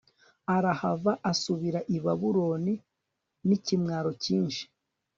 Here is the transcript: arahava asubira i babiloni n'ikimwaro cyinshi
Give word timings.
arahava 0.55 1.11
asubira 1.31 1.79
i 1.95 1.97
babiloni 2.03 2.73
n'ikimwaro 3.47 4.11
cyinshi 4.23 4.63